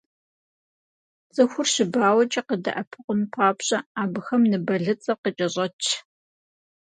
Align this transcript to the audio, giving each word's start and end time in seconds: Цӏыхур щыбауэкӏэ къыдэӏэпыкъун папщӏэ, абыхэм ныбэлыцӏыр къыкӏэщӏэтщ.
Цӏыхур 1.33 1.67
щыбауэкӏэ 1.73 2.41
къыдэӏэпыкъун 2.47 3.21
папщӏэ, 3.31 3.79
абыхэм 4.01 4.43
ныбэлыцӏыр 4.51 5.17
къыкӏэщӏэтщ. 5.21 5.89